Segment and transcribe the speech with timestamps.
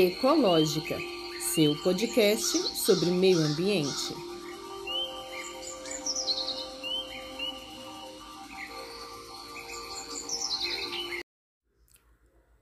[0.00, 0.96] Ecológica,
[1.40, 4.14] seu podcast sobre meio ambiente.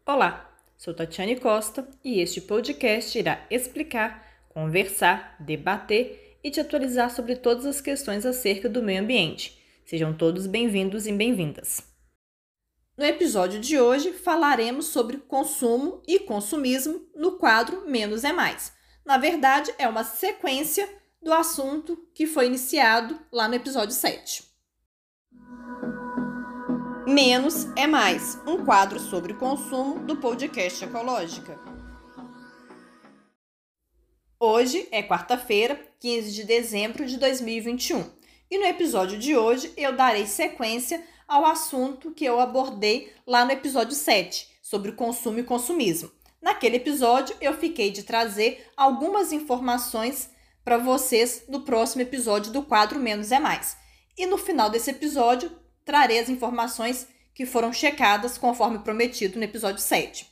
[0.06, 7.36] Olá, sou Tatiane Costa e este podcast irá explicar, conversar, debater e te atualizar sobre
[7.36, 9.62] todas as questões acerca do meio ambiente.
[9.84, 11.95] Sejam todos bem-vindos e bem-vindas.
[12.96, 18.72] No episódio de hoje falaremos sobre consumo e consumismo no quadro Menos é Mais.
[19.04, 20.88] Na verdade, é uma sequência
[21.20, 24.44] do assunto que foi iniciado lá no episódio 7.
[27.06, 31.60] Menos é Mais, um quadro sobre consumo do podcast Ecológica.
[34.40, 38.10] Hoje é quarta-feira, 15 de dezembro de 2021,
[38.50, 43.52] e no episódio de hoje eu darei sequência ao assunto que eu abordei lá no
[43.52, 46.10] episódio 7, sobre consumo e consumismo.
[46.40, 50.30] Naquele episódio, eu fiquei de trazer algumas informações
[50.64, 53.76] para vocês no próximo episódio do quadro Menos é Mais.
[54.16, 55.50] E no final desse episódio,
[55.84, 60.26] trarei as informações que foram checadas conforme prometido no episódio 7.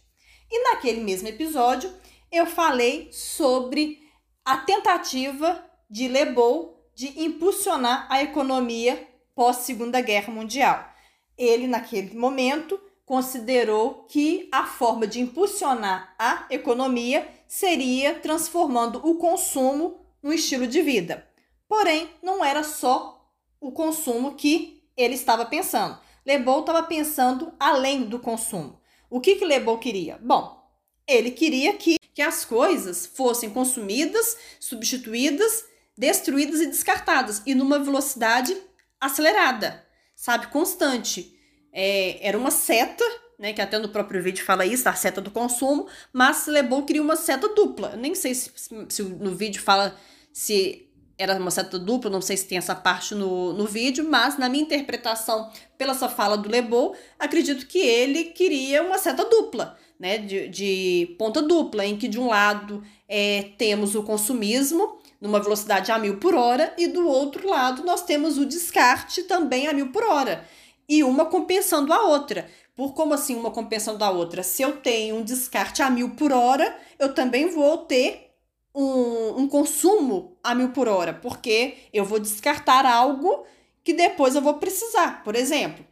[0.51, 1.93] E naquele mesmo episódio,
[2.31, 3.99] eu falei sobre
[4.45, 10.89] a tentativa de Lebou de impulsionar a economia pós-Segunda Guerra Mundial.
[11.37, 20.01] Ele, naquele momento, considerou que a forma de impulsionar a economia seria transformando o consumo
[20.23, 21.27] no estilo de vida.
[21.69, 25.99] Porém, não era só o consumo que ele estava pensando.
[26.25, 28.81] Lebon estava pensando além do consumo.
[29.11, 30.19] O que, que Lebon queria?
[30.23, 30.65] Bom,
[31.07, 35.65] ele queria que, que as coisas fossem consumidas, substituídas,
[35.97, 38.57] destruídas e descartadas, e numa velocidade
[39.05, 40.47] acelerada, sabe?
[40.49, 41.33] Constante.
[41.73, 43.05] É, era uma seta,
[43.39, 43.53] né?
[43.53, 47.17] Que até no próprio vídeo fala isso, a seta do consumo, mas Lebon queria uma
[47.17, 47.91] seta dupla.
[47.93, 48.51] Eu nem sei se,
[48.89, 49.97] se no vídeo fala
[50.33, 54.37] se era uma seta dupla, não sei se tem essa parte no, no vídeo, mas
[54.37, 59.79] na minha interpretação, pela essa fala do Lebon, acredito que ele queria uma seta dupla,
[59.99, 60.19] né?
[60.19, 65.91] De, de ponta dupla, em que de um lado é, temos o consumismo numa velocidade
[65.91, 69.91] a mil por hora, e do outro lado nós temos o descarte também a mil
[69.91, 70.47] por hora,
[70.87, 72.47] e uma compensando a outra.
[72.77, 74.43] Por como assim uma compensando a outra?
[74.43, 78.33] Se eu tenho um descarte a mil por hora, eu também vou ter
[78.75, 83.47] um, um consumo a mil por hora, porque eu vou descartar algo
[83.83, 85.25] que depois eu vou precisar.
[85.25, 85.87] Por exemplo,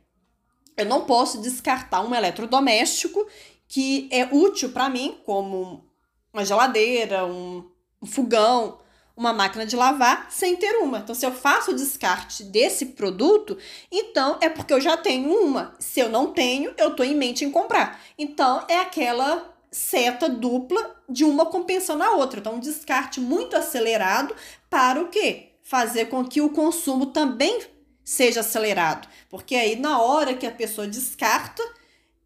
[0.76, 3.26] eu não posso descartar um eletrodoméstico
[3.66, 5.86] que é útil para mim, como
[6.34, 7.66] uma geladeira, um,
[8.02, 8.81] um fogão,
[9.16, 10.98] uma máquina de lavar sem ter uma.
[10.98, 13.56] Então, se eu faço o descarte desse produto,
[13.90, 15.74] então é porque eu já tenho uma.
[15.78, 18.00] Se eu não tenho, eu estou em mente em comprar.
[18.18, 22.40] Então, é aquela seta dupla de uma compensando a outra.
[22.40, 24.34] Então, um descarte muito acelerado
[24.68, 25.50] para o quê?
[25.62, 27.60] Fazer com que o consumo também
[28.04, 29.08] seja acelerado.
[29.28, 31.62] Porque aí, na hora que a pessoa descarta,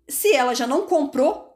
[0.09, 1.47] se ela já não comprou,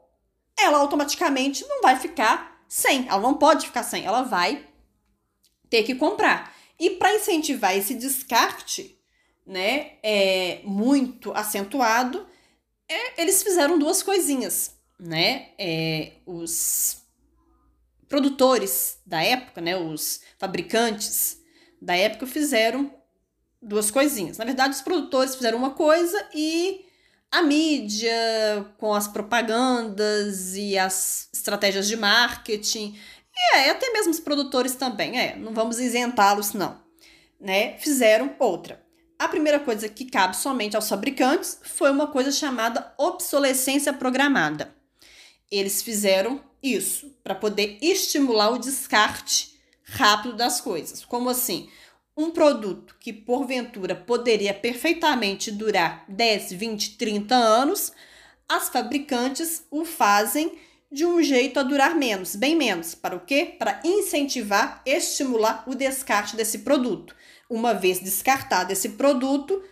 [0.59, 3.07] ela automaticamente não vai ficar sem.
[3.07, 4.05] Ela não pode ficar sem.
[4.05, 4.65] Ela vai
[5.71, 6.53] ter que comprar.
[6.77, 8.99] E para incentivar esse descarte,
[9.47, 12.27] né, é, muito acentuado,
[12.87, 15.49] é, eles fizeram duas coisinhas, né?
[15.57, 16.97] É, os
[18.07, 21.39] produtores da época, né, os fabricantes
[21.81, 22.93] da época fizeram
[23.61, 24.37] duas coisinhas.
[24.37, 26.85] Na verdade, os produtores fizeram uma coisa e
[27.31, 28.11] a mídia,
[28.77, 32.99] com as propagandas e as estratégias de marketing,
[33.53, 36.81] é, até mesmo os produtores também, é, não vamos isentá-los não,
[37.39, 37.77] né?
[37.77, 38.81] Fizeram outra.
[39.17, 44.73] A primeira coisa que cabe somente aos fabricantes foi uma coisa chamada obsolescência programada.
[45.51, 51.05] Eles fizeram isso para poder estimular o descarte rápido das coisas.
[51.05, 51.69] Como assim?
[52.15, 57.91] Um produto que porventura poderia perfeitamente durar 10, 20, 30 anos,
[58.49, 60.57] as fabricantes o fazem
[60.91, 62.93] de um jeito a durar menos, bem menos.
[62.93, 63.55] Para o quê?
[63.57, 67.15] Para incentivar, estimular o descarte desse produto.
[67.49, 69.63] Uma vez descartado esse produto,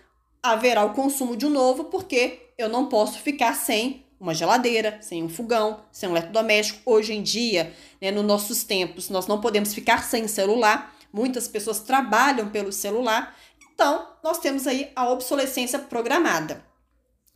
[0.41, 5.21] haverá o consumo de um novo, porque eu não posso ficar sem uma geladeira, sem
[5.23, 6.79] um fogão, sem um eletrodoméstico.
[6.85, 10.95] Hoje em dia, né, nos nossos tempos, nós não podemos ficar sem celular.
[11.11, 13.35] Muitas pessoas trabalham pelo celular.
[13.73, 16.63] Então, nós temos aí a obsolescência programada,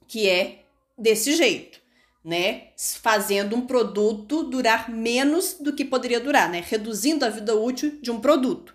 [0.07, 0.63] que é
[0.97, 1.82] desse jeito
[2.23, 2.69] né?
[3.01, 6.63] Fazendo um produto durar menos do que poderia durar, né?
[6.65, 8.73] Reduzindo a vida útil de um produto.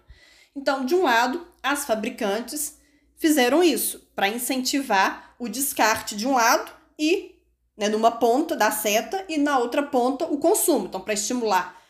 [0.54, 2.78] Então, de um lado, as fabricantes
[3.16, 7.36] fizeram isso para incentivar o descarte de um lado e
[7.76, 10.86] né, numa ponta da seta e na outra ponta o consumo.
[10.86, 11.80] Então, para estimular,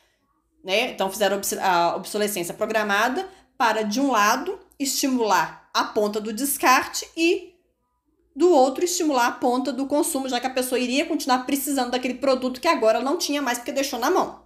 [0.63, 0.91] né?
[0.91, 7.58] Então, fizeram a obsolescência programada para, de um lado, estimular a ponta do descarte e
[8.39, 12.15] do outro estimular a ponta do consumo, já que a pessoa iria continuar precisando daquele
[12.15, 14.45] produto que agora não tinha mais porque deixou na mão.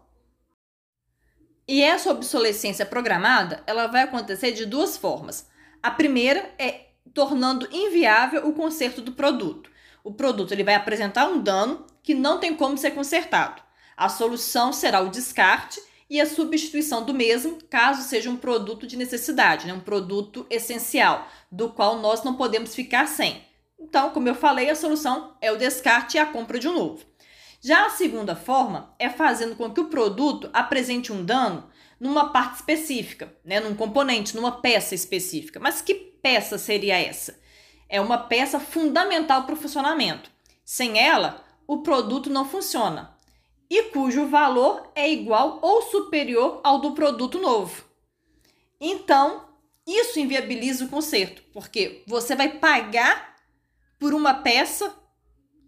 [1.69, 5.47] E essa obsolescência programada, ela vai acontecer de duas formas.
[5.83, 9.71] A primeira é tornando inviável o conserto do produto.
[10.03, 13.61] O produto ele vai apresentar um dano que não tem como ser consertado.
[13.94, 15.79] A solução será o descarte
[16.09, 19.75] e a substituição do mesmo, caso seja um produto de necessidade, né?
[19.75, 23.51] um produto essencial, do qual nós não podemos ficar sem.
[23.82, 27.05] Então, como eu falei, a solução é o descarte e a compra de um novo.
[27.61, 31.69] Já a segunda forma é fazendo com que o produto apresente um dano
[31.99, 35.58] numa parte específica, né, num componente, numa peça específica.
[35.61, 37.40] Mas que peça seria essa?
[37.88, 40.31] É uma peça fundamental para o funcionamento.
[40.64, 43.17] Sem ela, o produto não funciona
[43.69, 47.84] e cujo valor é igual ou superior ao do produto novo.
[48.81, 49.49] Então,
[49.87, 53.31] isso inviabiliza o conserto, porque você vai pagar
[54.02, 54.93] por uma peça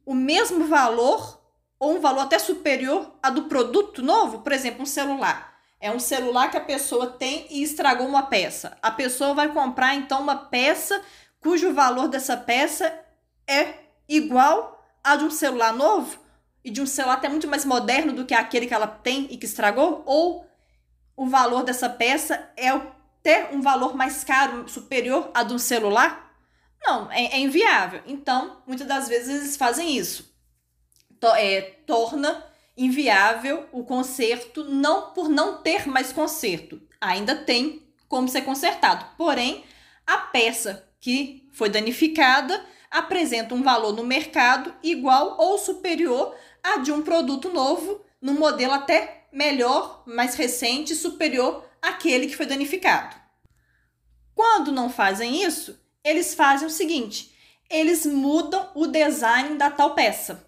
[0.04, 1.40] o mesmo valor
[1.78, 5.54] ou um valor até superior a do produto novo, por exemplo, um celular.
[5.80, 8.76] É um celular que a pessoa tem e estragou uma peça.
[8.82, 11.00] A pessoa vai comprar então uma peça
[11.38, 12.92] cujo valor dessa peça
[13.46, 13.74] é
[14.08, 16.18] igual a de um celular novo
[16.64, 19.36] e de um celular até muito mais moderno do que aquele que ela tem e
[19.36, 20.44] que estragou, ou
[21.16, 22.72] o valor dessa peça é
[23.22, 26.23] ter um valor mais caro, superior a de um celular?
[26.84, 28.02] Não, é, é inviável.
[28.06, 30.32] Então, muitas das vezes eles fazem isso.
[31.18, 32.44] To, é, torna
[32.76, 36.80] inviável o conserto, não por não ter mais conserto.
[37.00, 39.06] Ainda tem como ser consertado.
[39.16, 39.64] Porém,
[40.06, 46.92] a peça que foi danificada apresenta um valor no mercado igual ou superior a de
[46.92, 53.16] um produto novo, num modelo até melhor, mais recente, superior àquele que foi danificado.
[54.34, 57.34] Quando não fazem isso, eles fazem o seguinte:
[57.70, 60.46] eles mudam o design da tal peça.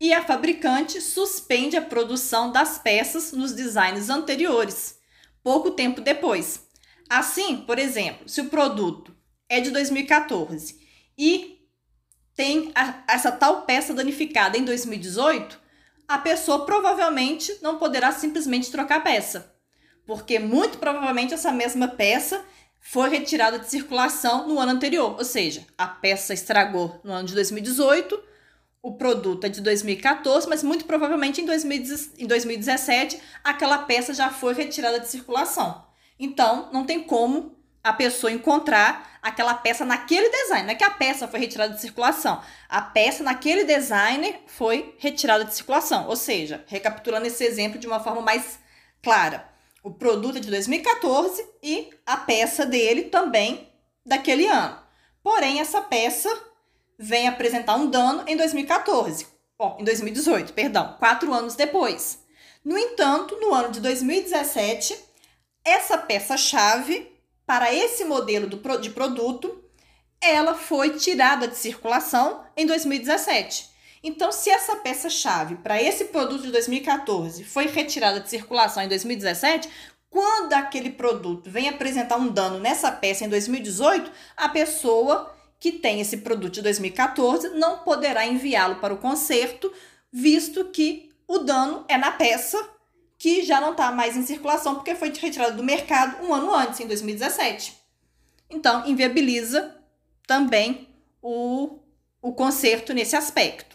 [0.00, 4.98] E a fabricante suspende a produção das peças nos designs anteriores,
[5.42, 6.68] pouco tempo depois.
[7.08, 9.16] Assim, por exemplo, se o produto
[9.48, 10.78] é de 2014
[11.16, 11.58] e
[12.36, 15.58] tem a, essa tal peça danificada em 2018,
[16.06, 19.52] a pessoa provavelmente não poderá simplesmente trocar a peça,
[20.06, 22.44] porque muito provavelmente essa mesma peça
[22.90, 27.34] foi retirada de circulação no ano anterior, ou seja, a peça estragou no ano de
[27.34, 28.18] 2018,
[28.82, 34.98] o produto é de 2014, mas muito provavelmente em 2017 aquela peça já foi retirada
[34.98, 35.84] de circulação.
[36.18, 37.54] Então, não tem como
[37.84, 40.64] a pessoa encontrar aquela peça naquele design.
[40.64, 42.40] Não é que a peça foi retirada de circulação.
[42.70, 46.08] A peça naquele design foi retirada de circulação.
[46.08, 48.58] Ou seja, recapitulando esse exemplo de uma forma mais
[49.02, 49.57] clara.
[49.88, 53.72] O produto é de 2014 e a peça dele também
[54.04, 54.78] daquele ano.
[55.22, 56.28] Porém, essa peça
[56.98, 59.26] vem apresentar um dano em 2014,
[59.58, 62.22] ó, em 2018, perdão, quatro anos depois.
[62.62, 64.94] No entanto, no ano de 2017,
[65.64, 67.10] essa peça-chave
[67.46, 69.64] para esse modelo de produto,
[70.20, 73.70] ela foi tirada de circulação em 2017.
[74.02, 79.68] Então, se essa peça-chave para esse produto de 2014 foi retirada de circulação em 2017,
[80.10, 86.00] quando aquele produto vem apresentar um dano nessa peça em 2018, a pessoa que tem
[86.00, 89.72] esse produto de 2014 não poderá enviá-lo para o conserto,
[90.12, 92.58] visto que o dano é na peça
[93.18, 96.78] que já não está mais em circulação porque foi retirada do mercado um ano antes,
[96.78, 97.76] em 2017.
[98.48, 99.76] Então, inviabiliza
[100.26, 100.88] também
[101.20, 101.80] o,
[102.22, 103.67] o conserto nesse aspecto.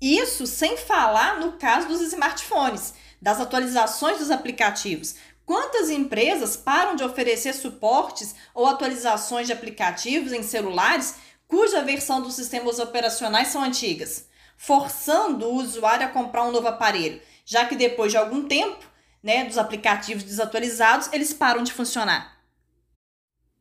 [0.00, 5.14] Isso sem falar no caso dos smartphones, das atualizações dos aplicativos.
[5.44, 11.14] Quantas empresas param de oferecer suportes ou atualizações de aplicativos em celulares
[11.48, 17.22] cuja versão dos sistemas operacionais são antigas, forçando o usuário a comprar um novo aparelho,
[17.44, 18.84] já que depois de algum tempo,
[19.22, 22.36] né, dos aplicativos desatualizados, eles param de funcionar.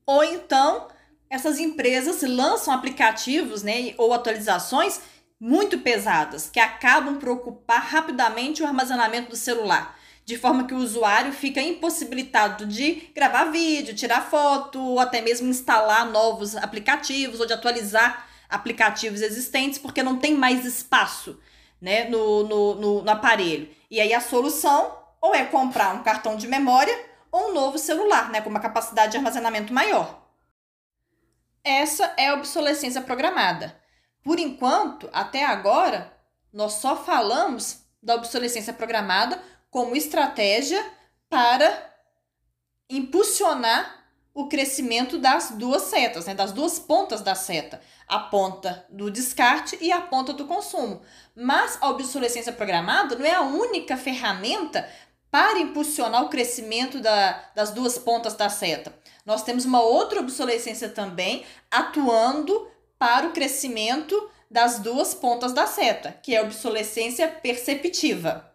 [0.05, 0.87] Ou então,
[1.29, 4.99] essas empresas lançam aplicativos, né, ou atualizações
[5.39, 10.77] muito pesadas, que acabam por ocupar rapidamente o armazenamento do celular, de forma que o
[10.77, 17.45] usuário fica impossibilitado de gravar vídeo, tirar foto, ou até mesmo instalar novos aplicativos ou
[17.45, 21.39] de atualizar aplicativos existentes, porque não tem mais espaço
[21.81, 23.69] né, no, no, no, no aparelho.
[23.91, 26.97] E aí a solução ou é comprar um cartão de memória
[27.31, 30.23] ou um novo celular, né, com uma capacidade de armazenamento maior.
[31.63, 33.75] Essa é a obsolescência programada.
[34.25, 36.11] Por enquanto, até agora,
[36.51, 39.39] nós só falamos da obsolescência programada
[39.69, 40.83] como estratégia
[41.29, 41.93] para
[42.89, 44.03] impulsionar
[44.33, 49.77] o crescimento das duas setas, né, das duas pontas da seta, a ponta do descarte
[49.79, 51.01] e a ponta do consumo.
[51.35, 54.89] Mas a obsolescência programada não é a única ferramenta
[55.29, 58.91] para impulsionar o crescimento da, das duas pontas da seta.
[59.23, 66.11] Nós temos uma outra obsolescência também atuando para o crescimento das duas pontas da seta,
[66.23, 68.51] que é a obsolescência perceptiva.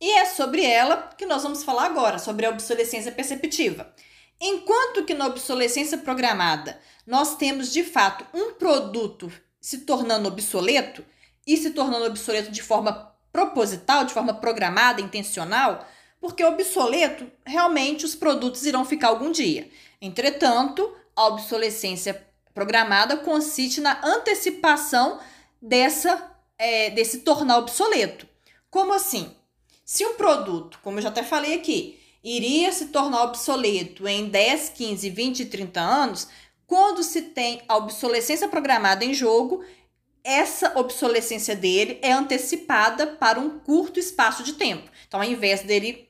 [0.00, 3.94] E é sobre ela que nós vamos falar agora, sobre a obsolescência perceptiva.
[4.40, 9.30] Enquanto que na obsolescência programada nós temos de fato um produto
[9.60, 11.04] se tornando obsoleto
[11.46, 15.86] e se tornando obsoleto de forma proposital, de forma programada, intencional,
[16.20, 19.70] porque obsoleto realmente os produtos irão ficar algum dia.
[20.00, 25.20] Entretanto, a obsolescência programada consiste na antecipação
[25.60, 28.28] dessa é, desse tornar obsoleto.
[28.70, 29.34] Como assim?
[29.84, 34.68] Se um produto, como eu já até falei aqui, iria se tornar obsoleto em 10,
[34.70, 36.28] 15, 20 30 anos,
[36.66, 39.64] quando se tem a obsolescência programada em jogo,
[40.22, 44.88] essa obsolescência dele é antecipada para um curto espaço de tempo.
[45.08, 46.08] Então, ao invés dele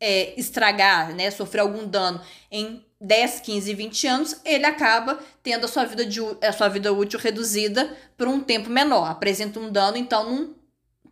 [0.00, 5.68] é, estragar, né, sofrer algum dano em 10, 15, 20 anos, ele acaba tendo a
[5.68, 9.10] sua vida, de, a sua vida útil reduzida por um tempo menor.
[9.10, 10.54] Apresenta um dano, então, num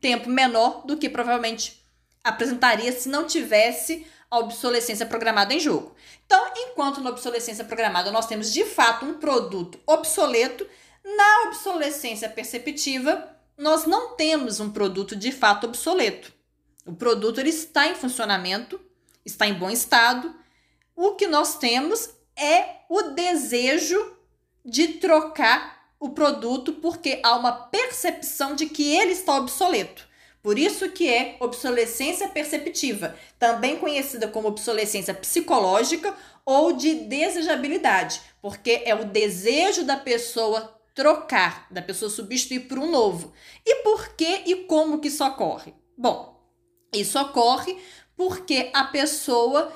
[0.01, 1.85] tempo menor do que provavelmente
[2.25, 5.95] apresentaria se não tivesse a obsolescência programada em jogo.
[6.25, 10.67] Então, enquanto na obsolescência programada nós temos de fato um produto obsoleto,
[11.05, 16.33] na obsolescência perceptiva nós não temos um produto de fato obsoleto.
[16.87, 18.81] O produto ele está em funcionamento,
[19.25, 20.35] está em bom estado.
[20.95, 24.17] O que nós temos é o desejo
[24.65, 30.07] de trocar o produto porque há uma percepção de que ele está obsoleto.
[30.43, 36.13] Por isso que é obsolescência perceptiva, também conhecida como obsolescência psicológica
[36.45, 42.91] ou de desejabilidade, porque é o desejo da pessoa trocar, da pessoa substituir por um
[42.91, 43.33] novo.
[43.65, 45.73] E por que e como que isso ocorre?
[45.97, 46.37] Bom,
[46.93, 47.79] isso ocorre
[48.17, 49.73] porque a pessoa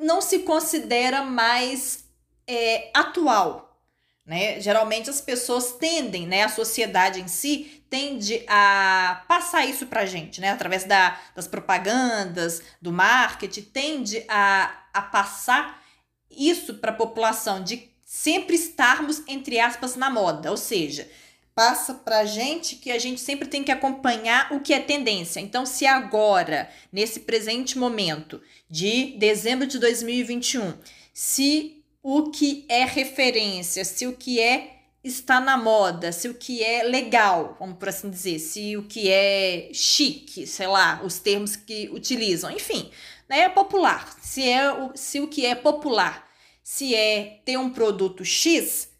[0.00, 2.04] não se considera mais
[2.46, 3.78] é, atual,
[4.24, 4.60] né?
[4.60, 6.42] Geralmente as pessoas tendem, né?
[6.42, 10.50] A sociedade em si tende a passar isso pra gente, né?
[10.50, 15.82] Através da, das propagandas, do marketing, tende a, a passar
[16.30, 20.50] isso para a população de sempre estarmos, entre aspas, na moda.
[20.50, 21.08] Ou seja,
[21.54, 25.40] passa pra gente que a gente sempre tem que acompanhar o que é tendência.
[25.40, 30.74] Então, se agora, nesse presente momento de dezembro de 2021,
[31.12, 36.62] se o que é referência, se o que é está na moda, se o que
[36.62, 41.56] é legal, vamos por assim dizer, se o que é chique, sei lá, os termos
[41.56, 42.90] que utilizam, enfim,
[43.28, 44.16] né, é popular.
[44.22, 46.28] Se é o, se o que é popular,
[46.62, 48.90] se é ter um produto X,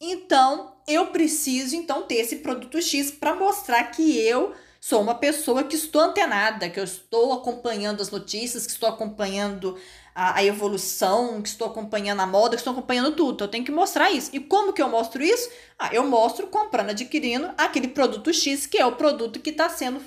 [0.00, 5.64] então eu preciso então ter esse produto X para mostrar que eu sou uma pessoa
[5.64, 9.78] que estou antenada, que eu estou acompanhando as notícias, que estou acompanhando
[10.14, 13.44] a, a, evolução, que estou acompanhando a moda, que estou acompanhando tudo.
[13.44, 14.30] Eu tenho que mostrar isso.
[14.32, 15.50] E como que eu mostro isso?
[15.78, 20.00] Ah, eu mostro comprando, adquirindo aquele produto X, que é o produto que está sendo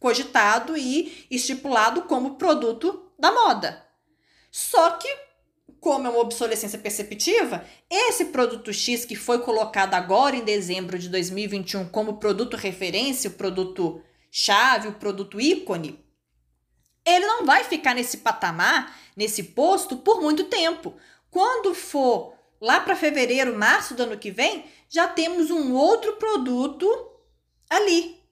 [0.00, 3.82] cogitado e estipulado como produto da moda.
[4.50, 5.08] Só que,
[5.84, 11.10] como é uma obsolescência perceptiva, esse produto X que foi colocado agora em dezembro de
[11.10, 16.02] 2021 como produto referência, o produto chave, o produto ícone,
[17.04, 20.94] ele não vai ficar nesse patamar, nesse posto, por muito tempo.
[21.30, 26.88] Quando for lá para fevereiro, março do ano que vem, já temos um outro produto
[27.68, 28.22] ali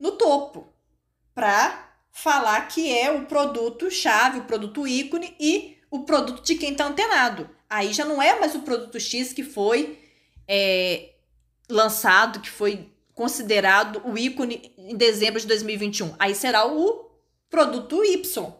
[0.00, 0.72] no topo
[1.34, 6.72] para falar que é o produto chave, o produto ícone e o produto de quem
[6.72, 7.48] está antenado.
[7.68, 9.98] Aí já não é mais o produto X que foi
[10.48, 11.10] é,
[11.68, 16.14] lançado, que foi considerado o ícone em dezembro de 2021.
[16.18, 17.10] Aí será o
[17.50, 18.54] produto Y.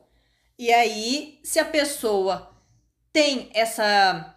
[0.59, 2.55] E aí, se a pessoa
[3.11, 4.29] tem essa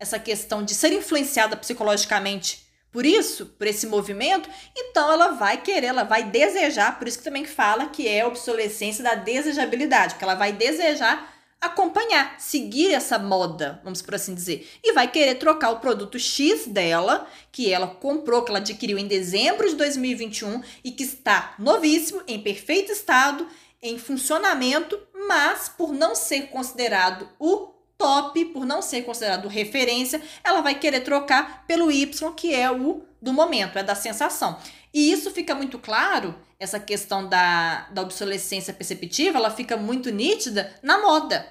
[0.00, 5.88] essa questão de ser influenciada psicologicamente por isso, por esse movimento, então ela vai querer,
[5.88, 10.24] ela vai desejar, por isso que também fala que é a obsolescência da desejabilidade, porque
[10.24, 15.70] ela vai desejar acompanhar, seguir essa moda, vamos por assim dizer, e vai querer trocar
[15.70, 20.92] o produto X dela, que ela comprou, que ela adquiriu em dezembro de 2021 e
[20.92, 23.46] que está novíssimo, em perfeito estado
[23.82, 24.98] em funcionamento,
[25.28, 31.00] mas por não ser considerado o top, por não ser considerado referência, ela vai querer
[31.00, 34.58] trocar pelo Y, que é o do momento, é da sensação.
[34.92, 40.74] E isso fica muito claro, essa questão da, da obsolescência perceptiva, ela fica muito nítida
[40.82, 41.46] na moda.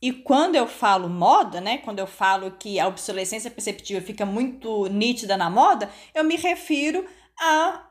[0.00, 4.86] E quando eu falo moda, né, quando eu falo que a obsolescência perceptiva fica muito
[4.86, 7.04] nítida na moda, eu me refiro
[7.38, 7.84] a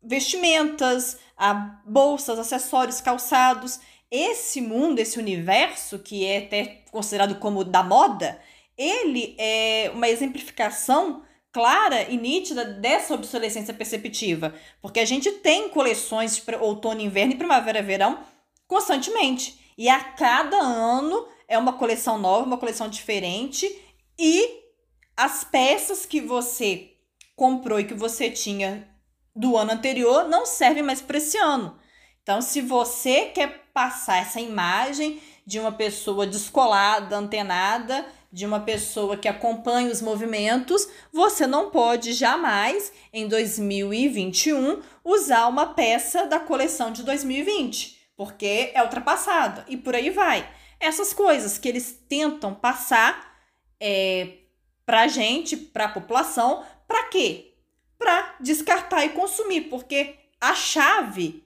[0.00, 1.54] vestimentas, a
[1.84, 3.80] bolsas, acessórios, calçados.
[4.10, 8.40] Esse mundo, esse universo que é até considerado como da moda,
[8.78, 11.24] ele é uma exemplificação
[11.54, 17.36] clara e nítida dessa obsolescência perceptiva, porque a gente tem coleções para outono, inverno e
[17.36, 18.18] primavera, verão
[18.66, 19.72] constantemente.
[19.78, 23.70] E a cada ano é uma coleção nova, uma coleção diferente
[24.18, 24.64] e
[25.16, 26.90] as peças que você
[27.36, 28.88] comprou e que você tinha
[29.34, 31.78] do ano anterior não servem mais para esse ano.
[32.20, 39.16] Então, se você quer passar essa imagem de uma pessoa descolada, antenada, de uma pessoa
[39.16, 46.90] que acompanha os movimentos, você não pode jamais, em 2021, usar uma peça da coleção
[46.90, 50.48] de 2020, porque é ultrapassada e por aí vai.
[50.80, 53.38] Essas coisas que eles tentam passar
[53.80, 54.38] é,
[54.84, 57.54] para a gente, para a população, para quê?
[57.96, 61.44] Para descartar e consumir, porque a chave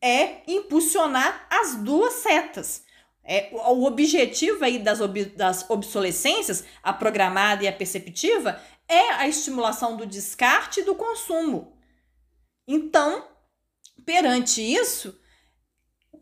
[0.00, 2.85] é impulsionar as duas setas.
[3.28, 9.26] É, o objetivo aí das, ob, das obsolescências, a programada e a perceptiva, é a
[9.26, 11.76] estimulação do descarte e do consumo.
[12.68, 13.26] Então,
[14.04, 15.18] perante isso,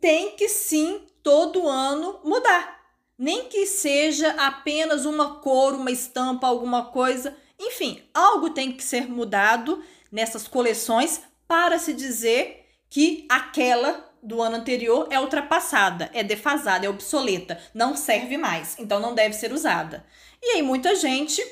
[0.01, 2.83] tem que sim todo ano mudar.
[3.19, 7.37] Nem que seja apenas uma cor, uma estampa, alguma coisa.
[7.59, 14.57] Enfim, algo tem que ser mudado nessas coleções para se dizer que aquela do ano
[14.57, 20.05] anterior é ultrapassada, é defasada, é obsoleta, não serve mais, então não deve ser usada.
[20.43, 21.43] E aí muita gente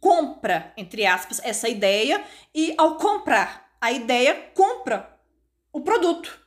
[0.00, 2.22] compra, entre aspas, essa ideia
[2.54, 5.18] e ao comprar a ideia, compra
[5.72, 6.38] o produto.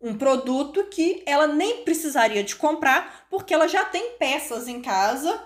[0.00, 5.42] Um produto que ela nem precisaria de comprar, porque ela já tem peças em casa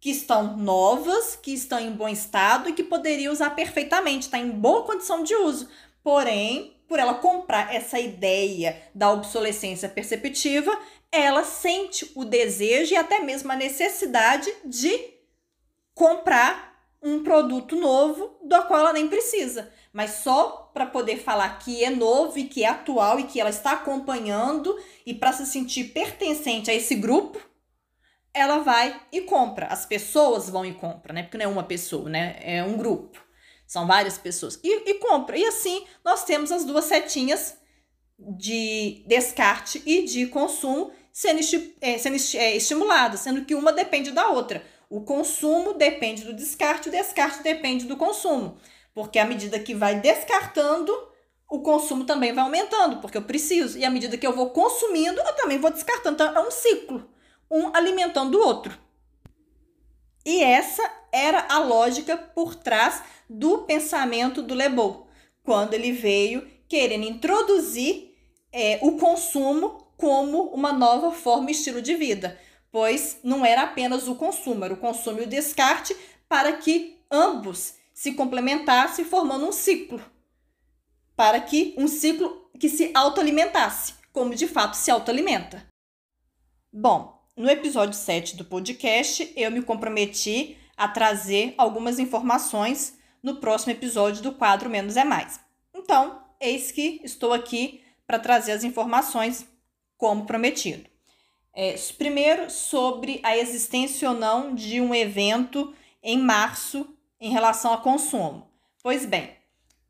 [0.00, 4.50] que estão novas, que estão em bom estado e que poderia usar perfeitamente, está em
[4.50, 5.68] boa condição de uso.
[6.02, 10.76] Porém, por ela comprar essa ideia da obsolescência perceptiva,
[11.12, 14.98] ela sente o desejo e até mesmo a necessidade de
[15.94, 21.84] comprar um produto novo do qual ela nem precisa, mas só para poder falar que
[21.84, 24.76] é novo e que é atual e que ela está acompanhando
[25.06, 27.40] e para se sentir pertencente a esse grupo,
[28.34, 29.66] ela vai e compra.
[29.66, 31.22] As pessoas vão e compram, né?
[31.22, 32.36] Porque não é uma pessoa, né?
[32.40, 33.29] É um grupo.
[33.70, 34.58] São várias pessoas.
[34.64, 35.38] E, e compra.
[35.38, 37.56] E assim nós temos as duas setinhas
[38.18, 41.38] de descarte e de consumo sendo,
[41.80, 44.60] é, sendo é, estimuladas, sendo que uma depende da outra.
[44.88, 48.58] O consumo depende do descarte, o descarte depende do consumo.
[48.92, 50.92] Porque à medida que vai descartando,
[51.48, 53.78] o consumo também vai aumentando, porque eu preciso.
[53.78, 56.14] E à medida que eu vou consumindo, eu também vou descartando.
[56.14, 57.08] Então é um ciclo,
[57.48, 58.76] um alimentando o outro.
[60.24, 65.08] E essa era a lógica por trás do pensamento do Lebou,
[65.42, 68.14] quando ele veio querendo introduzir
[68.52, 72.38] é, o consumo como uma nova forma e estilo de vida,
[72.70, 75.96] pois não era apenas o consumo, era o consumo e o descarte
[76.28, 80.02] para que ambos se complementassem, formando um ciclo,
[81.14, 85.66] para que um ciclo que se autoalimentasse, como de fato se autoalimenta.
[86.72, 93.72] Bom, no episódio 7 do podcast, eu me comprometi a trazer algumas informações no próximo
[93.72, 95.40] episódio do quadro Menos é Mais.
[95.74, 99.46] Então, eis que estou aqui para trazer as informações
[99.96, 100.88] como prometido.
[101.54, 106.88] É, primeiro, sobre a existência ou não de um evento em março
[107.20, 108.48] em relação a consumo.
[108.82, 109.30] Pois bem,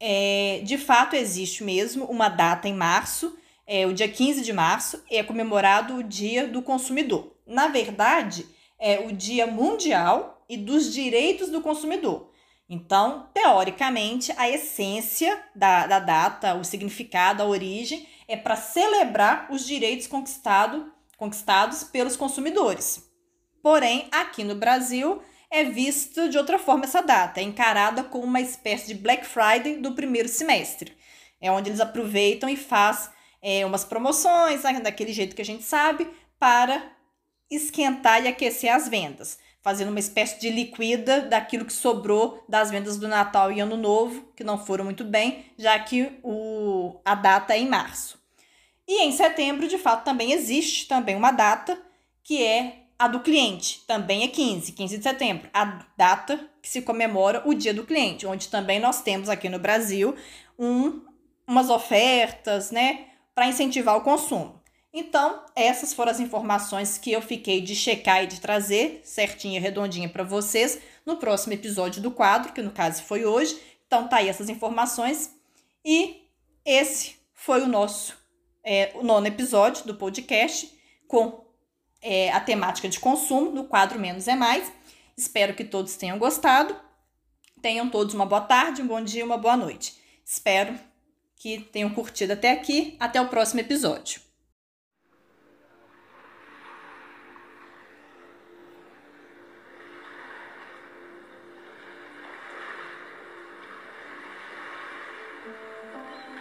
[0.01, 3.37] é, de fato existe mesmo uma data em março,
[3.71, 8.47] é, o dia 15 de março, é comemorado o Dia do Consumidor na verdade,
[8.79, 12.31] é o Dia Mundial e dos Direitos do Consumidor.
[12.69, 19.67] Então, teoricamente, a essência da, da data, o significado, a origem, é para celebrar os
[19.67, 23.11] direitos conquistado, conquistados pelos consumidores.
[23.61, 28.41] Porém, aqui no Brasil, é visto de outra forma essa data, é encarada como uma
[28.41, 30.97] espécie de Black Friday do primeiro semestre.
[31.41, 33.11] É onde eles aproveitam e faz
[33.43, 36.83] é, umas promoções, né, daquele jeito que a gente sabe, para
[37.51, 42.97] esquentar e aquecer as vendas, fazendo uma espécie de liquida daquilo que sobrou das vendas
[42.97, 47.55] do Natal e Ano Novo, que não foram muito bem, já que o, a data
[47.55, 48.19] é em março.
[48.87, 51.81] E em setembro, de fato, também existe também uma data
[52.23, 53.83] que é a do cliente.
[53.87, 58.27] Também é 15, 15 de setembro, a data que se comemora o Dia do Cliente,
[58.27, 60.15] onde também nós temos aqui no Brasil
[60.59, 61.01] um,
[61.47, 63.07] umas ofertas, né,
[63.41, 64.61] para incentivar o consumo.
[64.93, 70.11] Então, essas foram as informações que eu fiquei de checar e de trazer certinha, redondinha
[70.11, 73.59] para vocês no próximo episódio do quadro, que no caso foi hoje.
[73.87, 75.35] Então, tá aí essas informações.
[75.83, 76.29] E
[76.67, 78.15] esse foi o nosso
[78.63, 80.71] é, o nono episódio do podcast
[81.09, 81.43] com
[82.03, 84.71] é, a temática de consumo no quadro Menos é Mais.
[85.17, 86.77] Espero que todos tenham gostado.
[87.63, 89.99] Tenham todos uma boa tarde, um bom dia, uma boa noite.
[90.23, 90.79] Espero
[91.41, 92.97] que tenham curtido até aqui.
[93.01, 94.21] Até o próximo episódio.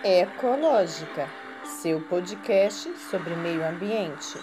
[0.03, 1.29] Ecológica,
[1.81, 4.37] seu podcast sobre meio ambiente.